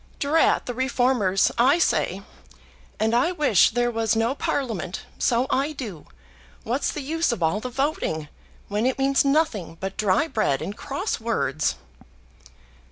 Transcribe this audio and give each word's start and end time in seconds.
"Drat 0.17 0.65
the 0.65 0.73
reformers, 0.73 1.51
I 1.59 1.77
say. 1.77 2.23
And 2.99 3.13
I 3.15 3.31
wish 3.31 3.69
there 3.69 3.91
was 3.91 4.15
no 4.15 4.33
Parliament; 4.33 5.01
so 5.19 5.45
I 5.51 5.73
do. 5.73 6.07
What's 6.63 6.91
the 6.91 7.03
use 7.03 7.31
of 7.31 7.43
all 7.43 7.59
the 7.59 7.69
voting, 7.69 8.27
when 8.67 8.87
it 8.87 8.97
means 8.97 9.23
nothing 9.23 9.77
but 9.79 9.97
dry 9.97 10.27
bread 10.27 10.59
and 10.59 10.75
cross 10.75 11.19
words?" 11.19 11.75